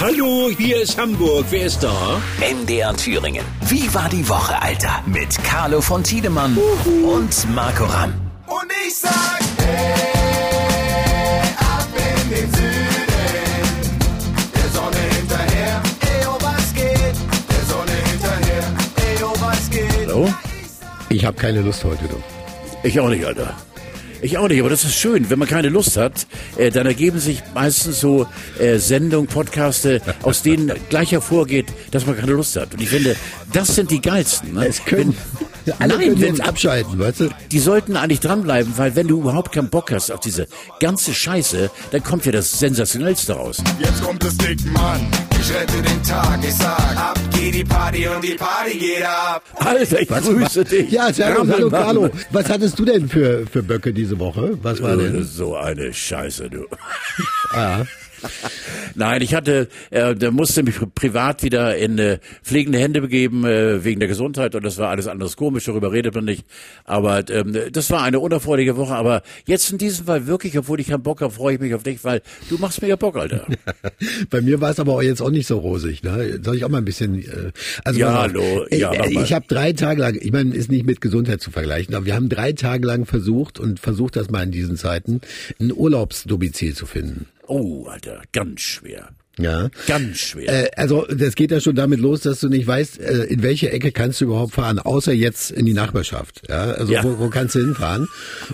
Hallo, 0.00 0.48
hier 0.56 0.80
ist 0.80 0.98
Hamburg. 0.98 1.44
Wer 1.50 1.66
ist 1.66 1.82
da? 1.82 2.22
MDR 2.40 2.96
Thüringen. 2.96 3.44
Wie 3.68 3.92
war 3.92 4.08
die 4.08 4.26
Woche, 4.26 4.58
Alter? 4.58 5.02
Mit 5.04 5.36
Carlo 5.44 5.82
von 5.82 6.02
Tiedemann 6.02 6.56
und 7.04 7.54
Marco 7.54 7.84
Ramm. 7.84 8.14
Und 8.46 8.72
ich 8.86 8.94
sag, 8.96 9.40
hey, 9.58 11.42
ab 11.58 11.86
in 11.94 12.30
den 12.30 12.50
Süden, 12.50 13.10
der 14.54 14.70
Sonne 14.72 14.96
hinterher, 15.18 15.82
ey, 16.00 16.26
oh, 16.26 16.38
was 16.40 16.72
geht, 16.72 17.14
der 17.50 17.64
Sonne 17.68 17.92
hinterher, 18.10 18.64
ey, 18.96 19.22
oh, 19.22 19.34
was 19.38 19.68
geht. 19.68 20.08
Hallo? 20.08 20.32
Ich 21.10 21.26
habe 21.26 21.36
keine 21.36 21.60
Lust 21.60 21.84
heute, 21.84 22.08
du. 22.08 22.16
Ich 22.82 22.98
auch 22.98 23.10
nicht, 23.10 23.26
Alter. 23.26 23.54
Ich 24.22 24.36
auch 24.36 24.48
nicht, 24.48 24.60
aber 24.60 24.68
das 24.68 24.84
ist 24.84 24.94
schön. 24.94 25.30
Wenn 25.30 25.38
man 25.38 25.48
keine 25.48 25.68
Lust 25.68 25.96
hat, 25.96 26.26
äh, 26.56 26.70
dann 26.70 26.86
ergeben 26.86 27.18
sich 27.18 27.42
meistens 27.54 28.00
so 28.00 28.26
äh, 28.58 28.78
Sendungen, 28.78 29.28
Podcaste, 29.28 30.02
aus 30.22 30.42
denen 30.42 30.72
gleich 30.88 31.12
hervorgeht, 31.12 31.66
dass 31.90 32.06
man 32.06 32.16
keine 32.16 32.32
Lust 32.32 32.56
hat. 32.56 32.74
Und 32.74 32.82
ich 32.82 32.90
finde, 32.90 33.16
das 33.52 33.74
sind 33.74 33.90
die 33.90 34.00
geilsten. 34.00 34.54
Ne? 34.54 34.66
Es 34.66 34.84
können, 34.84 35.16
alle 35.78 35.96
Nein, 35.96 35.98
können 36.08 36.20
wenn- 36.20 36.28
jetzt 36.36 36.40
abschalten, 36.46 36.98
weißt 36.98 37.20
du? 37.20 37.28
Die 37.52 37.58
sollten 37.58 37.96
eigentlich 37.96 38.20
dranbleiben, 38.20 38.72
weil 38.76 38.96
wenn 38.96 39.08
du 39.08 39.20
überhaupt 39.20 39.52
keinen 39.52 39.68
Bock 39.70 39.92
hast 39.92 40.10
auf 40.10 40.20
diese 40.20 40.46
ganze 40.80 41.12
Scheiße, 41.14 41.70
dann 41.90 42.02
kommt 42.02 42.26
ja 42.26 42.32
das 42.32 42.58
Sensationellste 42.58 43.32
raus. 43.34 43.62
Jetzt 43.78 44.02
kommt 44.02 44.24
es 44.24 44.36
dick, 44.36 44.58
Mann, 44.72 45.06
ich 45.40 45.50
rette 45.54 45.80
den 45.82 46.02
Tag, 46.02 46.38
ich 46.42 46.54
sag, 46.54 46.78
ab 46.96 47.18
geht 47.34 47.54
die 47.54 47.64
Party 47.64 48.06
und 48.08 48.22
die 48.24 48.34
Party 48.34 48.78
geht 48.78 49.04
ab. 49.04 49.42
Alter, 49.56 50.00
ich 50.00 50.08
grüße 50.08 50.64
dich. 50.64 50.90
Ja, 50.90 51.12
servus, 51.12 51.48
hallo. 51.50 51.70
Carlo. 51.70 52.10
Was 52.30 52.48
hattest 52.50 52.78
du 52.78 52.84
denn 52.84 53.08
für, 53.08 53.46
für 53.50 53.62
Böcke 53.62 53.92
diese 53.92 54.18
Woche? 54.18 54.58
Was 54.62 54.82
war 54.82 54.92
Äh, 54.94 54.96
denn? 55.10 55.24
So 55.24 55.56
eine 55.56 55.92
Scheiße, 55.92 56.50
du. 56.50 56.66
Ah, 57.54 57.82
Nein, 58.94 59.22
ich 59.22 59.34
hatte, 59.34 59.68
äh, 59.90 60.14
da 60.14 60.30
musste 60.30 60.62
mich 60.62 60.76
pri- 60.76 60.90
privat 60.94 61.42
wieder 61.42 61.76
in 61.76 61.98
äh, 61.98 62.18
pflegende 62.42 62.78
Hände 62.78 63.00
begeben 63.00 63.44
äh, 63.44 63.84
wegen 63.84 64.00
der 64.00 64.08
Gesundheit 64.08 64.54
und 64.54 64.64
das 64.64 64.78
war 64.78 64.90
alles 64.90 65.06
anderes 65.06 65.36
komisch, 65.36 65.64
darüber 65.64 65.92
redet 65.92 66.14
man 66.14 66.24
nicht. 66.24 66.44
Aber 66.84 67.28
ähm, 67.30 67.56
das 67.72 67.90
war 67.90 68.02
eine 68.02 68.20
unerfreuliche 68.20 68.76
Woche. 68.76 68.94
Aber 68.94 69.22
jetzt 69.46 69.70
in 69.72 69.78
diesem 69.78 70.06
Fall 70.06 70.26
wirklich, 70.26 70.56
obwohl 70.58 70.80
ich 70.80 70.88
keinen 70.88 71.02
Bock 71.02 71.20
habe, 71.20 71.32
freue 71.32 71.54
ich 71.54 71.60
mich 71.60 71.74
auf 71.74 71.82
dich, 71.82 72.02
weil 72.04 72.22
du 72.48 72.58
machst 72.58 72.82
mir 72.82 72.88
ja 72.88 72.96
Bock, 72.96 73.16
Alter. 73.16 73.46
bei 74.30 74.40
mir 74.40 74.60
war 74.60 74.70
es 74.70 74.80
aber 74.80 74.94
auch 74.94 75.02
jetzt 75.02 75.20
auch 75.22 75.30
nicht 75.30 75.46
so 75.46 75.58
rosig. 75.58 76.02
Ne? 76.02 76.40
Soll 76.42 76.56
ich 76.56 76.64
auch 76.64 76.68
mal 76.68 76.78
ein 76.78 76.84
bisschen... 76.84 77.20
Äh, 77.22 77.52
also 77.84 78.00
Ja, 78.00 78.20
hallo. 78.22 78.66
Ja, 78.70 78.92
ich 78.92 78.98
mach 78.98 79.10
mal. 79.10 79.24
ich 79.24 79.32
habe 79.32 79.44
drei 79.48 79.72
Tage 79.72 80.00
lang, 80.00 80.18
ich 80.20 80.32
meine, 80.32 80.54
ist 80.54 80.70
nicht 80.70 80.84
mit 80.86 81.00
Gesundheit 81.00 81.40
zu 81.40 81.50
vergleichen, 81.50 81.94
aber 81.94 82.06
wir 82.06 82.14
haben 82.14 82.28
drei 82.28 82.52
Tage 82.52 82.86
lang 82.86 83.06
versucht 83.06 83.58
und 83.58 83.80
versucht 83.80 84.16
das 84.16 84.30
mal 84.30 84.42
in 84.42 84.50
diesen 84.50 84.76
Zeiten, 84.76 85.20
ein 85.60 85.72
Urlaubsdomizil 85.72 86.74
zu 86.74 86.86
finden. 86.86 87.26
Oh, 87.50 87.86
Alter, 87.88 88.22
ganz 88.32 88.60
schwer. 88.60 89.08
Ja. 89.38 89.70
Ganz 89.86 90.18
schwer. 90.18 90.66
Äh, 90.66 90.70
also 90.76 91.06
das 91.06 91.34
geht 91.34 91.50
ja 91.50 91.60
schon 91.60 91.74
damit 91.74 91.98
los, 91.98 92.20
dass 92.20 92.40
du 92.40 92.48
nicht 92.48 92.66
weißt, 92.66 93.00
äh, 93.00 93.24
in 93.24 93.42
welche 93.42 93.70
Ecke 93.72 93.90
kannst 93.90 94.20
du 94.20 94.26
überhaupt 94.26 94.54
fahren, 94.54 94.78
außer 94.78 95.12
jetzt 95.12 95.50
in 95.50 95.66
die 95.66 95.72
Nachbarschaft. 95.72 96.42
Ja, 96.48 96.72
also 96.72 96.92
Ja. 96.92 97.02
Wo, 97.02 97.18
wo 97.18 97.28
kannst 97.28 97.54
du 97.54 97.60
hinfahren? 97.60 98.06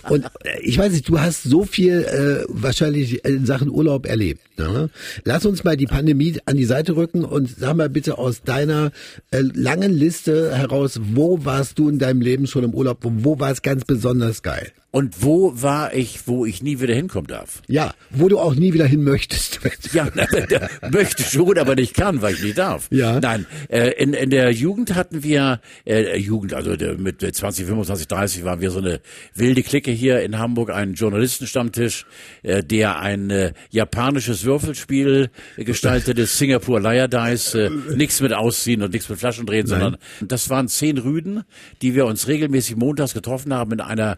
Und 0.09 0.25
äh, 0.45 0.61
ich 0.63 0.79
weiß 0.79 0.93
nicht, 0.93 1.09
du 1.09 1.21
hast 1.21 1.43
so 1.43 1.65
viel 1.65 2.05
äh, 2.05 2.45
wahrscheinlich 2.49 3.25
in 3.25 3.45
Sachen 3.47 3.69
Urlaub 3.69 4.07
erlebt. 4.07 4.59
Ne? 4.59 4.89
Lass 5.25 5.45
uns 5.45 5.65
mal 5.65 5.77
die 5.77 5.87
Pandemie 5.87 6.39
an 6.47 6.57
die 6.57 6.65
Seite 6.65 6.97
rücken 6.97 7.25
und 7.25 7.51
sag 7.59 7.77
mal 7.77 7.91
bitte 7.91 8.17
aus 8.17 8.43
deiner 8.43 8.93
äh, 9.31 9.41
langen 9.41 9.93
Liste 9.93 10.57
heraus, 10.57 11.01
wo 11.03 11.45
warst 11.45 11.79
du 11.79 11.89
in 11.89 11.99
deinem 11.99 12.21
Leben 12.21 12.47
schon 12.47 12.65
im 12.65 12.73
Urlaub? 12.75 12.99
Wo, 13.03 13.13
wo 13.13 13.41
war 13.41 13.51
es 13.51 13.61
ganz 13.63 13.85
besonders 13.85 14.43
geil? 14.43 14.73
Und 14.97 15.23
wo 15.23 15.53
war 15.61 15.93
ich, 15.93 16.27
wo 16.27 16.47
ich 16.47 16.63
nie 16.63 16.81
wieder 16.81 16.95
hinkommen 16.95 17.27
darf? 17.27 17.61
Ja, 17.69 17.93
wo 18.09 18.31
du 18.31 18.39
auch 18.39 18.55
nie 18.55 18.73
wieder 18.73 18.87
hin 18.87 19.05
möchtest. 19.05 19.61
Ja, 19.93 20.09
möchte 20.91 21.23
schon, 21.23 21.59
aber 21.59 21.75
nicht 21.75 21.93
kann, 21.93 22.23
weil 22.23 22.33
ich 22.33 22.43
nicht 22.43 22.57
darf. 22.57 22.89
Ja. 22.91 23.21
Nein, 23.21 23.45
äh, 23.69 23.91
in, 23.91 24.15
in 24.15 24.31
der 24.31 24.53
Jugend 24.53 24.95
hatten 24.95 25.23
wir, 25.23 25.61
äh, 25.85 26.17
Jugend, 26.17 26.55
also 26.55 26.77
der, 26.77 26.97
mit 26.97 27.21
20, 27.21 27.67
25, 27.67 28.09
30 28.09 28.45
waren 28.45 28.63
wir 28.63 28.71
so 28.71 28.79
eine 28.79 29.03
wilde 29.35 29.63
Clique 29.63 29.91
hier 29.91 30.23
in 30.23 30.39
Hamburg, 30.39 30.71
ein 30.71 30.95
Journalistenstammtisch, 30.95 32.07
äh, 32.43 32.63
der 32.65 32.99
ein 32.99 33.29
äh, 33.29 33.53
japanisches 33.69 34.45
Würfelspiel 34.45 35.29
äh, 35.59 35.65
gestaltete, 35.65 36.25
Singapore 36.25 36.81
Liar 36.81 37.09
Dice, 37.09 37.55
äh, 37.55 37.71
nichts 37.95 38.23
mit 38.23 38.33
Ausziehen 38.33 38.81
und 38.81 38.95
nichts 38.95 39.11
mit 39.11 39.19
Flaschen 39.19 39.45
drehen, 39.45 39.67
sondern 39.67 39.99
das 40.23 40.49
waren 40.49 40.69
zehn 40.69 40.97
Rüden, 40.97 41.45
die 41.83 41.95
wir 41.95 42.07
uns 42.07 42.29
regelmäßig 42.29 42.77
montags 42.77 43.13
getroffen 43.13 43.53
haben 43.53 43.73
in 43.73 43.83
einer 43.83 44.17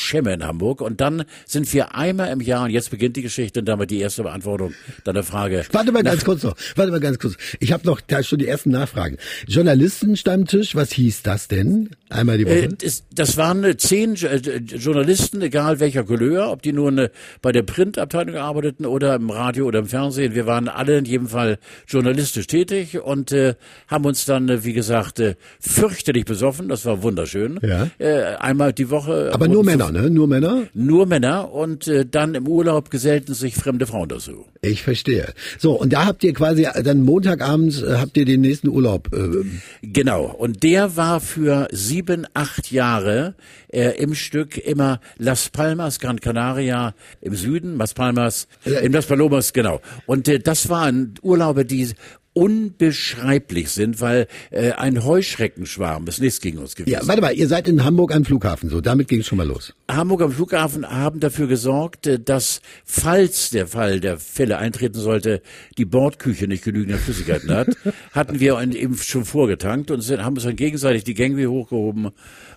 Karschemme 0.00 0.32
in 0.32 0.44
Hamburg 0.44 0.80
und 0.80 1.00
dann 1.00 1.24
sind 1.46 1.72
wir 1.74 1.94
einmal 1.94 2.28
im 2.32 2.40
Jahr, 2.40 2.64
und 2.64 2.70
jetzt 2.70 2.90
beginnt 2.90 3.16
die 3.16 3.22
Geschichte 3.22 3.60
und 3.60 3.66
damit 3.66 3.90
die 3.90 4.00
erste 4.00 4.22
Beantwortung 4.22 4.72
deiner 5.04 5.22
Frage. 5.22 5.64
Warte 5.72 5.92
mal 5.92 6.02
ganz 6.02 6.24
kurz 6.24 6.42
noch. 6.42 6.56
Warte 6.74 6.90
mal 6.90 7.00
ganz 7.00 7.18
kurz. 7.18 7.34
Ich 7.60 7.72
habe 7.72 7.86
noch 7.86 8.00
da 8.00 8.22
schon 8.22 8.38
die 8.38 8.46
ersten 8.46 8.70
Nachfragen. 8.70 9.18
Journalistenstammtisch, 9.46 10.74
was 10.74 10.92
hieß 10.92 11.22
das 11.22 11.48
denn? 11.48 11.90
Einmal 12.08 12.38
die 12.38 12.46
Woche? 12.46 12.54
Äh, 12.64 12.68
das, 12.68 13.04
das 13.14 13.36
waren 13.36 13.62
äh, 13.64 13.76
zehn 13.76 14.14
äh, 14.16 14.36
Journalisten, 14.58 15.42
egal 15.42 15.80
welcher 15.80 16.04
Couleur, 16.04 16.50
ob 16.50 16.62
die 16.62 16.72
nun 16.72 16.98
äh, 16.98 17.10
bei 17.42 17.52
der 17.52 17.62
Printabteilung 17.62 18.36
arbeiteten 18.36 18.86
oder 18.86 19.14
im 19.14 19.30
Radio 19.30 19.66
oder 19.66 19.80
im 19.80 19.86
Fernsehen. 19.86 20.34
Wir 20.34 20.46
waren 20.46 20.68
alle 20.68 20.98
in 20.98 21.04
jedem 21.04 21.28
Fall 21.28 21.58
journalistisch 21.86 22.46
tätig 22.46 22.98
und 23.00 23.32
äh, 23.32 23.54
haben 23.88 24.04
uns 24.06 24.24
dann, 24.24 24.48
äh, 24.48 24.64
wie 24.64 24.72
gesagt, 24.72 25.20
äh, 25.20 25.34
fürchterlich 25.60 26.24
besoffen. 26.24 26.68
Das 26.68 26.84
war 26.84 27.02
wunderschön. 27.02 27.60
Ja. 27.62 27.88
Äh, 27.98 28.36
einmal 28.36 28.72
die 28.72 28.90
Woche. 28.90 29.30
Aber 29.32 29.46
nur 29.48 29.62
zu- 29.62 29.66
Männer, 29.80 30.02
ne? 30.02 30.10
Nur 30.10 30.26
Männer? 30.28 30.66
Nur 30.74 31.06
Männer 31.06 31.52
und 31.52 31.88
äh, 31.88 32.04
dann 32.04 32.34
im 32.34 32.46
Urlaub 32.46 32.90
gesellten 32.90 33.34
sich 33.34 33.54
fremde 33.54 33.86
Frauen 33.86 34.08
dazu. 34.08 34.44
Ich 34.60 34.82
verstehe. 34.82 35.32
So, 35.58 35.72
und 35.72 35.92
da 35.92 36.04
habt 36.04 36.22
ihr 36.22 36.34
quasi 36.34 36.66
dann 36.84 37.02
Montagabends 37.02 37.82
äh, 37.82 37.96
habt 37.96 38.16
ihr 38.16 38.24
den 38.26 38.42
nächsten 38.42 38.68
Urlaub. 38.68 39.08
Äh, 39.14 39.44
Genau, 39.82 40.24
und 40.24 40.62
der 40.62 40.96
war 40.96 41.20
für 41.20 41.68
sieben, 41.72 42.26
acht 42.34 42.70
Jahre 42.70 43.34
äh, 43.68 43.96
im 43.98 44.14
Stück 44.14 44.58
immer 44.58 45.00
Las 45.16 45.48
Palmas, 45.48 45.98
Gran 45.98 46.20
Canaria 46.20 46.94
im 47.20 47.34
Süden, 47.34 47.78
Las 47.78 47.94
Palmas, 47.94 48.46
in 48.64 48.92
Las 48.92 49.06
Palomas, 49.06 49.52
genau. 49.52 49.80
Und 50.06 50.28
äh, 50.28 50.38
das 50.38 50.68
waren 50.68 51.14
Urlaube, 51.22 51.64
die 51.64 51.90
unbeschreiblich 52.32 53.70
sind, 53.70 54.00
weil 54.00 54.28
äh, 54.50 54.72
ein 54.72 55.04
Heuschreckenschwarm 55.04 56.06
ist 56.06 56.20
nichts 56.20 56.40
gegen 56.40 56.58
uns 56.58 56.76
gewesen. 56.76 56.92
ja, 56.92 57.06
warte 57.06 57.20
mal, 57.20 57.34
ihr 57.34 57.48
seid 57.48 57.66
in 57.66 57.84
Hamburg 57.84 58.14
am 58.14 58.24
Flughafen, 58.24 58.70
so, 58.70 58.80
damit 58.80 59.08
ging 59.08 59.22
schon 59.22 59.38
mal 59.38 59.46
los. 59.46 59.74
Hamburg 59.90 60.22
am 60.22 60.32
Flughafen 60.32 60.88
haben 60.88 61.20
dafür 61.20 61.48
gesorgt, 61.48 62.06
äh, 62.06 62.20
dass, 62.20 62.60
falls 62.84 63.50
der 63.50 63.66
Fall 63.66 64.00
der 64.00 64.18
Fälle 64.18 64.58
eintreten 64.58 64.98
sollte, 64.98 65.42
die 65.76 65.84
Bordküche 65.84 66.46
nicht 66.46 66.64
genügend 66.64 67.00
Flüssigkeiten 67.00 67.50
hat, 67.54 67.68
hatten 68.12 68.38
wir 68.38 68.60
eben 68.60 68.96
schon 68.96 69.24
vorgetankt 69.24 69.90
und 69.90 70.00
sind, 70.00 70.22
haben 70.24 70.34
uns 70.34 70.44
dann 70.44 70.56
gegenseitig 70.56 71.04
die 71.04 71.14
Gangway 71.14 71.46
hochgehoben. 71.46 72.10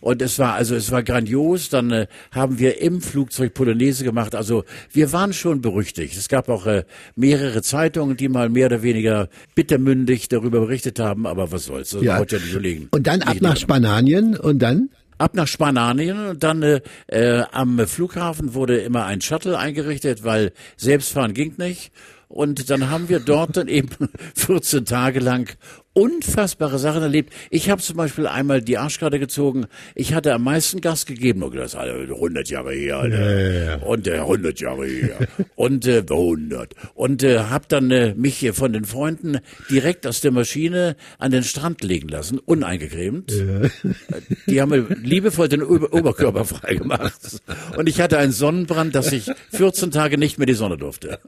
Und 0.04 0.22
es 0.22 0.38
war, 0.38 0.56
also 0.56 0.76
es 0.76 0.92
war 0.92 1.02
grandios. 1.02 1.70
Dann 1.70 1.92
äh, 1.92 2.08
haben 2.32 2.60
wir 2.60 2.82
im 2.82 3.02
Flugzeug 3.02 3.54
Polonaise 3.54 4.04
gemacht. 4.04 4.36
Also 4.36 4.66
wir 4.92 5.14
waren 5.14 5.32
schon 5.32 5.62
berüchtigt. 5.62 6.18
Es 6.18 6.28
gab 6.28 6.50
auch 6.50 6.66
äh, 6.66 6.84
mehrere 7.16 7.62
Zeitungen, 7.62 8.18
die 8.18 8.28
mal 8.28 8.50
mehr 8.50 8.66
oder 8.66 8.84
weniger 8.84 9.30
bittermündig 9.64 10.28
darüber 10.28 10.60
berichtet 10.62 11.00
haben. 11.00 11.26
Aber 11.26 11.52
was 11.52 11.66
soll's? 11.66 11.92
Das 11.92 12.02
Ja. 12.04 12.20
wollte 12.20 12.36
ja 12.36 12.42
nicht 12.42 12.52
überlegen. 12.52 12.88
Und 12.92 13.08
dann 13.08 13.22
ab 13.22 13.38
nach. 13.42 13.58
Spanien 13.58 14.38
und 14.38 14.60
dann? 14.60 14.90
Ab 15.18 15.36
nach 15.36 15.48
Spanien 15.48 16.28
und 16.30 16.44
dann 16.44 16.62
äh, 16.64 16.82
äh, 17.08 17.44
am 17.52 17.80
Flughafen 17.88 18.54
wurde 18.56 18.78
immer 18.78 19.06
ein 19.06 19.22
Shuttle 19.22 19.58
eingerichtet, 19.58 20.24
weil 20.24 20.52
selbstfahren 20.76 21.34
ging 21.34 21.54
nicht. 21.58 21.92
Und 22.28 22.70
dann 22.72 22.90
haben 22.90 23.10
wir 23.10 23.20
dort 23.20 23.56
dann 23.58 23.68
eben 23.68 23.90
14 24.36 24.86
Tage 24.86 25.20
lang 25.20 25.50
unfassbare 25.94 26.80
Sachen 26.80 27.02
erlebt. 27.04 27.32
Ich 27.50 27.70
habe 27.70 27.82
zum 27.82 27.98
Beispiel 27.98 28.26
einmal 28.28 28.62
die 28.62 28.78
Arschkarte 28.78 29.20
gezogen. 29.20 29.66
Ich 29.96 30.14
hatte 30.14 30.34
am 30.34 30.44
meisten 30.44 30.82
Gas 30.82 31.06
gegeben. 31.06 31.44
Und 31.44 31.56
das 31.56 31.76
Alter, 31.76 32.14
100 32.14 32.50
Jahre 32.50 32.74
her, 32.74 32.98
Alter. 32.98 33.86
Und 33.88 34.08
äh, 34.08 34.18
100 34.20 34.60
Jahre 34.60 34.86
her. 34.88 35.18
und 35.56 35.86
äh, 35.88 36.00
100. 36.10 36.74
Und 36.96 37.24
äh, 37.24 37.40
habe 37.40 37.66
dann 37.68 37.92
äh, 37.92 38.14
mich 38.16 38.36
hier 38.38 38.54
von 38.54 38.74
den 38.74 38.86
Freunden 38.86 39.38
direkt 39.70 40.08
aus 40.08 40.22
der 40.22 40.32
Maschine 40.32 40.96
an 41.20 41.32
den 41.32 41.44
Strand 41.44 41.84
legen 41.84 42.08
lassen, 42.10 42.40
uneingecremt. 42.40 43.32
Die 44.48 44.62
haben 44.62 44.70
mir 44.70 44.88
liebevoll 45.02 45.48
den 45.48 45.62
Ober 45.64 45.94
Oberkörper 45.94 46.46
freigemacht. 46.46 47.40
Und 47.78 47.88
ich 47.88 48.02
hatte 48.02 48.18
einen 48.18 48.32
Sonnenbrand, 48.32 48.96
dass 48.96 49.12
ich 49.12 49.30
14 49.52 49.92
Tage 49.92 50.18
nicht 50.18 50.38
mehr 50.38 50.48
die 50.48 50.54
Sonne 50.54 50.78
durfte. 50.78 51.20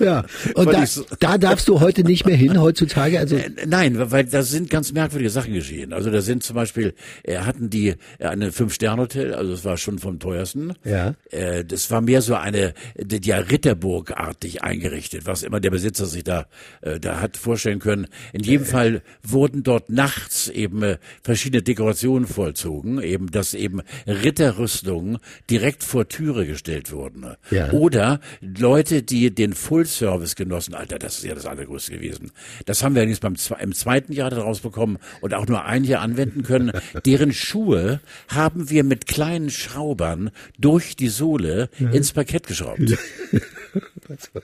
Ja. 0.00 0.24
Und 0.54 0.72
da, 0.72 0.84
so- 0.86 1.04
da 1.20 1.38
darfst 1.38 1.68
du 1.68 1.80
heute 1.80 2.02
nicht 2.02 2.26
mehr 2.26 2.36
hin, 2.36 2.60
heutzutage. 2.60 3.18
Also 3.20 3.36
Äh, 3.36 3.50
Nein, 3.76 4.10
weil 4.10 4.24
da 4.24 4.42
sind 4.42 4.70
ganz 4.70 4.92
merkwürdige 4.92 5.28
Sachen 5.28 5.52
geschehen. 5.52 5.92
Also 5.92 6.10
da 6.10 6.22
sind 6.22 6.42
zum 6.42 6.56
Beispiel, 6.56 6.94
äh, 7.24 7.36
hatten 7.40 7.68
die 7.68 7.88
äh, 8.18 8.24
eine 8.26 8.50
Fünf-Sterne-Hotel, 8.50 9.34
also 9.34 9.52
es 9.52 9.66
war 9.66 9.76
schon 9.76 9.98
vom 9.98 10.18
teuersten. 10.18 10.72
Ja. 10.82 11.14
Äh, 11.30 11.62
das 11.62 11.90
war 11.90 12.00
mehr 12.00 12.22
so 12.22 12.36
eine, 12.36 12.72
die, 12.96 13.20
ja 13.28 13.36
Ritterburgartig 13.36 14.62
eingerichtet, 14.62 15.26
was 15.26 15.42
immer 15.42 15.60
der 15.60 15.70
Besitzer 15.70 16.06
sich 16.06 16.24
da, 16.24 16.46
äh, 16.80 16.98
da 16.98 17.20
hat 17.20 17.36
vorstellen 17.36 17.78
können. 17.78 18.06
In 18.32 18.44
jedem 18.44 18.64
Fall 18.64 19.02
wurden 19.22 19.62
dort 19.62 19.90
nachts 19.90 20.48
eben 20.48 20.82
äh, 20.82 20.96
verschiedene 21.22 21.62
Dekorationen 21.62 22.26
vollzogen, 22.26 23.02
eben, 23.02 23.30
dass 23.30 23.52
eben 23.52 23.82
Ritterrüstungen 24.06 25.18
direkt 25.50 25.84
vor 25.84 26.08
Türe 26.08 26.46
gestellt 26.46 26.92
wurden. 26.92 27.26
Ja. 27.50 27.72
Oder 27.72 28.20
Leute, 28.40 29.02
die 29.02 29.34
den 29.34 29.52
Full-Service 29.52 30.34
genossen, 30.34 30.74
Alter, 30.74 30.98
das 30.98 31.18
ist 31.18 31.24
ja 31.24 31.34
das 31.34 31.44
Allergrößte 31.44 31.92
gewesen. 31.92 32.32
Das 32.64 32.82
haben 32.82 32.94
wir 32.94 33.00
allerdings 33.00 33.20
beim 33.20 33.36
im 33.66 33.74
zweiten 33.74 34.12
Jahr 34.12 34.30
daraus 34.30 34.60
bekommen 34.60 34.98
und 35.20 35.34
auch 35.34 35.46
nur 35.46 35.64
ein 35.64 35.84
Jahr 35.84 36.02
anwenden 36.02 36.42
können. 36.42 36.72
Deren 37.04 37.32
Schuhe 37.32 38.00
haben 38.28 38.70
wir 38.70 38.84
mit 38.84 39.06
kleinen 39.06 39.50
Schraubern 39.50 40.30
durch 40.58 40.96
die 40.96 41.08
Sohle 41.08 41.68
ins 41.92 42.12
Parkett 42.12 42.46
geschraubt. 42.46 42.96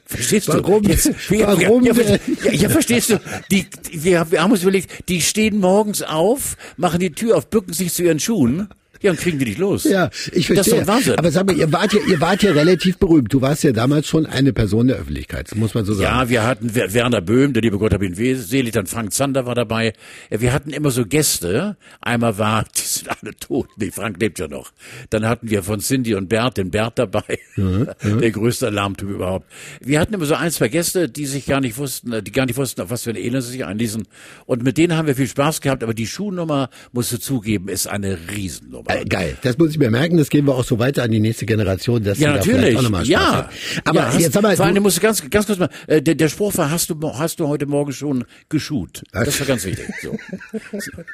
Verstehst 0.05 0.49
Warum? 0.49 0.83
du? 0.83 0.91
Jetzt, 0.91 1.11
ja, 1.31 1.47
Warum 1.47 1.85
ja, 1.85 1.95
ja, 1.95 2.19
ja, 2.45 2.53
ja, 2.53 2.69
verstehst 2.69 3.11
du? 3.11 3.21
Die, 3.51 3.67
wir, 3.93 4.31
wir 4.31 4.43
haben 4.43 4.53
uns 4.53 4.63
überlegt, 4.63 5.09
die 5.09 5.21
stehen 5.21 5.59
morgens 5.59 6.03
auf, 6.03 6.57
machen 6.77 7.01
die 7.01 7.13
Tür 7.13 7.37
auf, 7.37 7.49
bücken 7.49 7.73
sich 7.73 7.93
zu 7.93 8.03
ihren 8.03 8.21
Schuhen. 8.21 8.69
Ja, 9.03 9.11
und 9.11 9.19
kriegen 9.21 9.39
die 9.39 9.45
nicht 9.47 9.59
los. 9.59 9.85
Ja, 9.85 10.11
ich 10.33 10.33
Das 10.33 10.37
ist 10.37 10.47
verstehe. 10.71 10.81
doch 10.81 10.87
Wahnsinn. 10.87 11.19
Aber 11.19 11.31
sag 11.31 11.47
mal, 11.47 11.57
ihr 11.57 11.73
wart 11.73 11.93
ja, 11.93 12.01
ihr 12.09 12.21
wart 12.21 12.43
ja 12.43 12.53
relativ 12.53 12.99
berühmt. 12.99 13.33
Du 13.33 13.41
warst 13.41 13.65
ja 13.65 13.73
damals 13.73 14.07
schon 14.09 14.27
eine 14.27 14.53
Person 14.53 14.87
der 14.87 14.97
Öffentlichkeit, 14.99 15.51
das 15.51 15.59
muss 15.59 15.75
man 15.75 15.85
so 15.85 15.93
sagen. 15.95 16.05
Ja, 16.05 16.29
wir 16.29 16.47
hatten 16.47 16.71
Wer- 16.75 16.95
Werner 16.95 17.21
Böhm, 17.21 17.53
der 17.53 17.63
liebe 17.63 17.79
Gott 17.79 17.93
hab 17.93 18.03
ihn 18.03 18.15
selig, 18.15 18.73
dann 18.73 18.87
Frank 18.87 19.13
Zander 19.13 19.45
war 19.47 19.55
dabei. 19.55 19.93
Äh, 20.31 20.41
Wir 20.41 20.53
hatten 20.53 20.71
immer 20.71 20.91
so 20.91 21.05
Gäste. 21.05 21.77
Einmal 22.01 22.39
war, 22.39 22.65
die 22.77 22.81
sind 22.81 23.09
alle 23.09 23.35
tot, 23.37 23.69
nee, 23.77 23.91
Frank 23.91 24.21
lebt 24.21 24.39
ja 24.39 24.49
noch. 24.49 24.73
Dann 25.11 25.27
hatten 25.27 25.51
wir 25.51 25.63
von 25.63 25.81
Cindy 25.81 26.15
und 26.15 26.29
Bert 26.29 26.57
den 26.57 26.71
Bert 26.71 26.99
dabei, 26.99 27.39
der 27.57 28.31
größte 28.31 28.67
Alarmtyp 28.69 29.09
überhaupt. 29.11 29.47
Wir 29.81 30.01
hatten 30.01 30.15
immer 30.15 30.27
so 30.27 30.35
ein, 30.35 30.51
zwei 30.51 30.69
Gäste, 30.69 31.09
die 31.09 31.27
sich 31.27 31.47
gar 31.47 31.61
nicht 31.61 31.77
wussten, 31.79 32.13
äh, 32.13 32.23
die 32.23 32.33
gar 32.33 32.47
nicht 32.47 32.57
wussten, 32.57 32.81
auf 32.83 32.91
was 32.91 33.03
für 33.03 33.11
ein 33.11 33.17
Elend 33.17 33.43
sie 33.45 33.53
sich 33.53 33.65
einließen. 33.65 34.05
Und 34.47 34.63
mit 34.63 34.79
denen 34.79 34.97
haben 34.97 35.07
wir 35.07 35.15
viel 35.17 35.27
Spaß 35.29 35.61
gehabt, 35.61 35.83
aber 35.83 35.95
die 35.95 36.07
Schuhnummer, 36.07 36.71
musst 36.93 37.13
du 37.13 37.19
zugeben, 37.19 37.69
ist 37.69 37.87
eine 37.87 38.19
Riesennummer. 38.35 38.91
Äh, 39.01 39.05
geil, 39.05 39.37
das 39.43 39.59
muss 39.59 39.71
ich 39.71 39.79
mir 39.79 39.91
merken, 39.91 40.17
das 40.19 40.29
gehen 40.31 40.47
wir 40.47 40.55
auch 40.55 40.65
so 40.65 40.79
weiter 40.79 41.03
an 41.03 41.11
die 41.11 41.21
nächste 41.21 41.47
Generation, 41.47 42.03
dass 42.03 42.19
Ja, 42.19 42.39
die 42.39 42.51
da 42.51 42.53
natürlich. 42.57 42.77
auch 42.79 42.83
nochmal 42.83 43.05
Spaß 43.05 43.09
Ja. 43.09 43.37
hat. 43.37 43.51
Aber 43.85 43.99
ja, 44.01 44.07
hast, 44.13 44.21
jetzt 44.21 44.33
sag 44.35 44.43
mal, 44.43 44.57
vor 44.57 44.67
allem 44.67 44.75
du, 44.75 44.81
musst 44.81 45.01
ganz, 45.01 45.29
ganz 45.31 45.47
kurz 45.47 45.59
mal, 45.59 45.69
äh, 45.87 46.01
der, 46.03 46.15
der 46.15 46.29
Spruch 46.29 46.57
war, 46.57 46.71
hast 46.71 46.91
du, 46.91 46.97
hast 47.15 47.41
du 47.41 47.49
heute 47.49 47.67
Morgen 47.67 47.93
schon 47.93 48.25
geschut? 48.49 49.03
Das 49.13 49.39
war 49.41 49.47
ganz 49.47 49.65
wichtig. 49.65 49.87
So, 50.03 50.17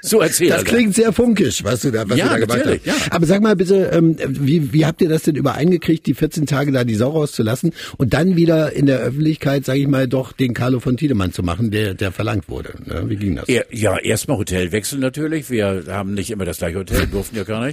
so 0.03 0.21
erzähl. 0.21 0.49
das 0.49 0.59
Alter. 0.59 0.71
klingt 0.71 0.95
sehr 0.95 1.13
funkisch, 1.13 1.65
was 1.65 1.81
du 1.83 1.91
da, 1.91 2.09
was 2.09 2.17
Ja, 2.19 2.25
du 2.27 2.31
da 2.31 2.39
gemacht 2.39 2.59
natürlich, 2.59 2.83
hast. 2.87 3.07
ja. 3.07 3.13
Aber 3.13 3.27
sag 3.27 3.43
mal 3.43 3.57
bitte, 3.57 3.91
ähm, 3.93 4.17
wie, 4.27 4.73
wie 4.73 4.87
habt 4.87 5.01
ihr 5.03 5.09
das 5.09 5.23
denn 5.23 5.35
übereingekriegt, 5.37 6.07
die 6.07 6.15
14 6.15 6.47
Tage 6.47 6.73
da 6.73 6.85
die 6.85 6.95
Sau 6.95 7.11
rauszulassen 7.11 7.73
und 7.97 8.15
dann 8.15 8.37
wieder 8.37 8.73
in 8.73 8.87
der 8.87 8.99
Öffentlichkeit, 9.01 9.65
sage 9.65 9.81
ich 9.81 9.89
mal, 9.89 10.09
doch 10.09 10.33
den 10.33 10.55
Carlo 10.55 10.81
von 10.81 10.97
Tiedemann 10.97 11.33
zu 11.33 11.43
machen, 11.43 11.71
der, 11.71 11.95
der 11.95 12.13
verlangt 12.13 12.49
wurde? 12.49 12.75
Ne? 12.87 13.05
Wie 13.09 13.17
ging 13.17 13.37
das? 13.37 13.49
Ja, 13.49 13.63
ja 13.71 13.99
erstmal 13.99 14.39
Hotelwechsel 14.39 14.99
natürlich. 14.99 15.51
Wir 15.51 15.85
haben 15.89 16.15
nicht 16.15 16.31
immer 16.31 16.45
das 16.45 16.59
gleiche 16.59 16.79
Hotel, 16.79 17.07
durften 17.07 17.37
ja 17.37 17.45
gar 17.45 17.65
nicht. 17.65 17.68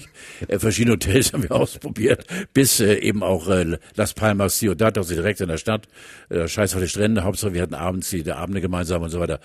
Äh, 0.48 0.60
verschiedene 0.60 0.94
Hotels 0.94 1.34
haben 1.34 1.44
wir 1.44 1.52
ausprobiert, 1.52 2.26
bis 2.54 2.80
äh, 2.80 2.96
eben 2.96 3.24
auch 3.24 3.48
äh, 3.48 3.78
Las 3.96 4.14
Palmas, 4.14 4.58
Ciudad, 4.58 4.98
also 4.98 5.14
direkt 5.14 5.42
in 5.42 5.48
der 5.48 5.58
Stadt. 5.58 5.88
Äh, 6.30 6.48
Scheiß 6.48 6.76
auf 6.76 6.82
die 6.82 6.88
Strände, 6.88 7.24
Hauptsache 7.24 7.54
wir 7.54 7.62
hatten 7.62 7.74
abends 7.74 8.10
die 8.10 8.32
Abende 8.32 8.62
gemeinsam 8.62 9.02
und 9.02 9.10
so 9.10 9.20
weiter. 9.20 9.40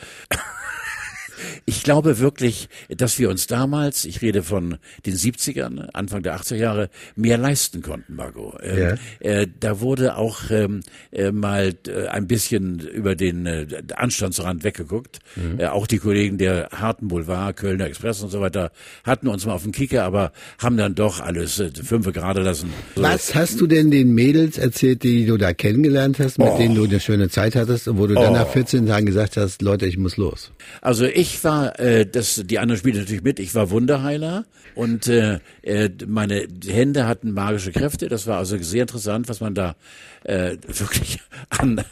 Ich 1.65 1.83
glaube 1.83 2.19
wirklich, 2.19 2.69
dass 2.89 3.19
wir 3.19 3.31
uns 3.31 3.47
damals, 3.47 4.05
ich 4.05 4.23
rede 4.23 4.43
von 4.43 4.79
den 5.07 5.15
70ern, 5.15 5.89
Anfang 5.93 6.23
der 6.23 6.37
80er 6.37 6.57
Jahre, 6.57 6.91
mehr 7.17 7.39
leisten 7.39 7.83
konnten, 7.83 8.17
Margot. 8.17 8.59
Ähm, 8.63 8.99
äh, 9.21 9.47
da 9.59 9.81
wurde 9.81 10.17
auch 10.17 10.51
ähm, 10.51 10.81
äh, 11.13 11.33
mal 11.33 11.75
äh, 11.87 12.07
ein 12.09 12.27
bisschen 12.27 12.81
über 12.81 13.15
den 13.15 13.47
äh, 13.47 13.67
Anstandsrand 13.95 14.65
weggeguckt. 14.65 15.21
Äh, 15.59 15.67
auch 15.67 15.87
die 15.87 15.99
Kollegen 15.99 16.39
der 16.39 16.69
harten 16.73 17.09
Boulevard, 17.09 17.57
Kölner 17.57 17.87
Express 17.87 18.23
und 18.23 18.31
so 18.31 18.41
weiter, 18.41 18.73
hatten 19.05 19.29
uns 19.29 19.47
mal 19.47 19.55
auf 19.55 19.63
den 19.63 19.73
Kicker, 19.73 20.05
aber 20.05 20.33
haben 20.59 20.77
dann 20.77 20.95
doch 20.95 21.21
alles 21.21 21.59
äh, 21.59 21.71
fünfe 21.83 22.13
gerade 22.13 22.41
lassen. 22.41 22.73
So. 22.97 23.03
Was 23.03 23.35
hast 23.35 23.61
du 23.61 23.67
denn 23.67 23.91
den 23.91 24.13
Mädels 24.13 24.59
erzählt, 24.59 25.03
die 25.03 25.27
du 25.27 25.37
da 25.37 25.53
kennengelernt 25.53 26.19
hast, 26.19 26.39
mit 26.39 26.59
denen 26.59 26.75
du 26.75 26.85
eine 26.85 27.01
schöne 27.01 27.29
Zeit 27.29 27.57
hattest 27.57 27.89
und 27.89 27.99
wo 27.99 28.07
du 28.07 28.15
dann 28.15 28.33
nach 28.33 28.49
14 28.49 28.87
Tagen 28.87 29.07
gesagt 29.07 29.37
hast, 29.37 29.63
Leute, 29.63 29.87
ich 29.87 29.97
muss 29.97 30.17
los? 30.17 30.53
Also 30.81 31.05
ich 31.05 31.30
war, 31.44 31.79
äh, 31.79 32.06
das, 32.06 32.43
die 32.44 32.59
anderen 32.59 32.79
spielen 32.79 32.99
natürlich 32.99 33.23
mit, 33.23 33.38
ich 33.38 33.55
war 33.55 33.71
Wunderheiler 33.71 34.44
und 34.75 35.09
äh, 35.09 35.41
äh, 35.62 35.91
meine 36.06 36.47
Hände 36.67 37.06
hatten 37.06 37.32
magische 37.32 37.73
Kräfte. 37.73 38.09
Das 38.09 38.27
war 38.27 38.38
also 38.38 38.56
sehr 38.59 38.82
interessant, 38.82 39.29
was 39.29 39.41
man 39.41 39.55
da 39.55 39.77
äh, 40.25 40.56
wirklich 40.67 41.21
an, 41.50 41.85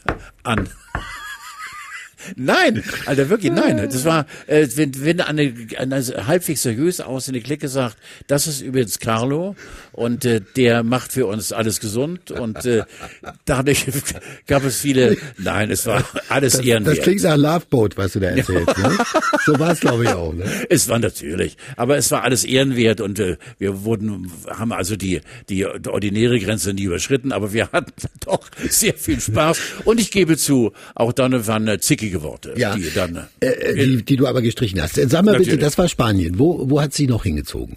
an 0.43 0.69
Nein, 2.37 2.83
Alter, 3.07 3.29
wirklich, 3.29 3.53
nein. 3.53 3.77
Das 3.77 4.05
war, 4.05 4.27
äh, 4.47 4.67
wenn, 4.75 5.05
wenn 5.05 5.21
eine, 5.21 5.55
eine 5.79 6.03
halbwegs 6.27 6.63
seriös 6.63 7.01
aussehende 7.01 7.41
Clique 7.41 7.69
sagt, 7.69 7.97
das 8.27 8.47
ist 8.47 8.61
übrigens 8.61 8.99
Carlo 8.99 9.55
und 9.93 10.25
äh, 10.25 10.41
der 10.57 10.83
macht 10.83 11.13
für 11.13 11.27
uns 11.27 11.53
alles 11.53 11.81
gesund 11.81 12.31
und 12.31 12.65
äh, 12.65 12.83
dadurch 13.45 13.87
gab 14.47 14.65
es 14.65 14.79
viele, 14.81 15.17
nein, 15.39 15.71
es 15.71 15.87
war 15.87 16.05
alles 16.29 16.55
Das, 16.55 16.65
ehrenwert. 16.65 16.99
das 16.99 17.05
klingt 17.05 17.23
nach 17.23 17.37
Loveboat, 17.37 17.97
was 17.97 18.13
du 18.13 18.21
da 18.21 18.29
erzählst. 18.29 18.79
Ne? 18.79 18.99
So 19.45 19.59
war 19.59 19.71
es, 19.73 19.81
glaube 19.81 20.05
ich, 20.05 20.11
auch. 20.11 20.35
Ne? 20.35 20.45
Es 20.69 20.89
war 20.89 20.99
natürlich, 20.99 21.57
aber 21.77 21.97
es 21.97 22.11
war 22.11 22.23
alles 22.23 22.45
ehrenwert 22.45 23.01
und 23.01 23.19
äh, 23.19 23.37
wir 23.59 23.85
wurden, 23.85 24.31
haben 24.47 24.73
also 24.73 24.97
die, 24.97 25.21
die 25.49 25.65
ordinäre 25.67 26.39
Grenze 26.39 26.75
nie 26.75 26.83
überschritten, 26.83 27.33
aber 27.33 27.53
wir 27.53 27.71
hatten 27.73 27.93
doch 28.25 28.41
sehr 28.69 28.95
viel 28.95 29.21
Spaß 29.21 29.59
und 29.85 30.01
ich 30.01 30.11
gebe 30.11 30.37
zu, 30.37 30.73
auch 30.95 31.13
dann 31.13 31.47
waren 31.47 31.67
äh, 31.69 31.79
zickige 31.79 32.08
Worte, 32.23 32.55
Ja. 32.57 32.75
die 32.77 32.91
dann 32.95 33.27
Äh, 33.41 33.47
äh, 33.47 33.75
die, 33.75 34.03
die 34.05 34.17
du 34.17 34.27
aber 34.27 34.43
gestrichen 34.43 34.81
hast. 34.83 34.95
Sag 34.97 35.25
mal 35.25 35.37
bitte, 35.39 35.59
das 35.59 35.79
war 35.79 35.89
Spanien. 35.89 36.39
Wo, 36.39 36.69
wo 36.71 36.81
hat 36.81 36.95
sie 36.95 37.07
noch 37.07 37.23
hingezogen? 37.25 37.77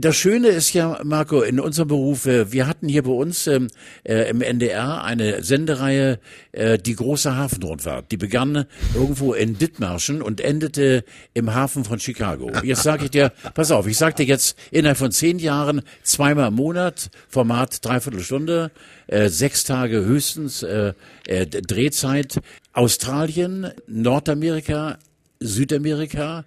Das 0.00 0.16
Schöne 0.16 0.48
ist 0.48 0.72
ja, 0.74 1.00
Marco, 1.04 1.42
in 1.42 1.60
unserem 1.60 1.88
Beruf, 1.88 2.26
wir 2.26 2.66
hatten 2.66 2.88
hier 2.88 3.02
bei 3.02 3.12
uns 3.12 3.46
ähm, 3.46 3.68
äh, 4.04 4.28
im 4.28 4.42
NDR 4.42 5.04
eine 5.04 5.42
Sendereihe, 5.42 6.18
äh, 6.52 6.76
die 6.78 6.96
große 6.96 7.34
Hafenrundfahrt. 7.34 8.10
Die 8.10 8.16
begann 8.16 8.66
irgendwo 8.94 9.32
in 9.32 9.56
Dithmarschen 9.58 10.22
und 10.22 10.40
endete 10.40 11.04
im 11.34 11.54
Hafen 11.54 11.84
von 11.84 11.98
Chicago. 11.98 12.50
Jetzt 12.62 12.82
sage 12.82 13.04
ich 13.04 13.10
dir, 13.10 13.32
pass 13.54 13.70
auf, 13.70 13.86
ich 13.86 13.96
sag 13.96 14.16
dir 14.16 14.26
jetzt 14.26 14.58
innerhalb 14.70 14.98
von 14.98 15.12
zehn 15.12 15.38
Jahren 15.38 15.82
zweimal 16.02 16.48
im 16.48 16.54
Monat, 16.54 17.10
Format 17.28 17.84
dreiviertel 17.84 18.20
Stunde, 18.20 18.72
äh, 19.06 19.28
sechs 19.28 19.64
Tage 19.64 20.04
höchstens 20.04 20.62
äh, 20.62 20.92
äh, 21.26 21.46
Drehzeit, 21.46 22.40
Australien, 22.72 23.70
Nordamerika, 23.86 24.98
Südamerika, 25.40 26.44